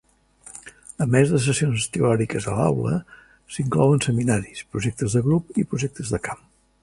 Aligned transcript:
A 1.03 1.05
més 1.15 1.33
de 1.33 1.41
sessions 1.47 1.85
teòriques 1.97 2.47
a 2.53 2.55
l"aula, 2.55 2.95
s"inclouen 3.53 4.03
seminaris, 4.07 4.67
projectes 4.75 5.19
de 5.19 5.23
grup 5.29 5.61
i 5.65 5.67
projectes 5.75 6.15
de 6.17 6.23
camp. 6.29 6.43